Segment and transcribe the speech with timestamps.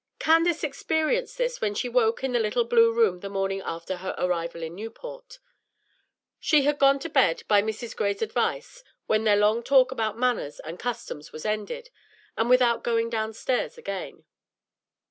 [0.17, 4.15] Candace experienced this when she woke in the little blue room the morning after her
[4.17, 5.37] arrival in Newport.
[6.39, 7.95] She had gone to bed, by Mrs.
[7.95, 11.91] Gray's advice, when their long talk about manners and customs was ended,
[12.35, 14.25] and without going downstairs again.